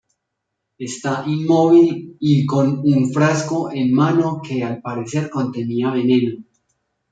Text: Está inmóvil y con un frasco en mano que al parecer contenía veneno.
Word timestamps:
Está 0.79 1.25
inmóvil 1.27 2.17
y 2.19 2.43
con 2.47 2.79
un 2.83 3.13
frasco 3.13 3.69
en 3.71 3.93
mano 3.93 4.41
que 4.41 4.63
al 4.63 4.81
parecer 4.81 5.29
contenía 5.29 5.91
veneno. 5.91 6.43